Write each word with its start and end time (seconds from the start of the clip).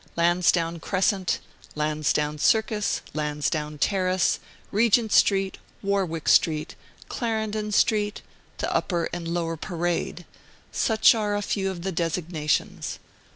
Lansdowne 0.17 0.79
Crescent, 0.79 1.37
Lansdowne 1.75 2.39
Circus, 2.39 3.01
Lansdowne 3.13 3.77
Terrace, 3.77 4.39
Regent 4.71 5.11
Street, 5.11 5.59
Warwick 5.83 6.27
Street, 6.27 6.73
Clarendon 7.07 7.71
Street, 7.71 8.23
the 8.57 8.73
Upper 8.75 9.09
and 9.13 9.27
Lower 9.27 9.57
Parade: 9.57 10.25
such 10.71 11.13
are 11.13 11.35
a 11.35 11.43
few 11.43 11.69
of 11.69 11.83
the 11.83 11.91
designations. 11.91 12.97